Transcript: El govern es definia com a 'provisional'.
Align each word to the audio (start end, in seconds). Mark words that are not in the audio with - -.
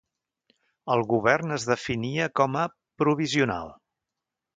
El 0.93 1.03
govern 1.11 1.53
es 1.57 1.65
definia 1.71 2.29
com 2.39 2.57
a 2.61 2.65
'provisional'. 2.71 3.71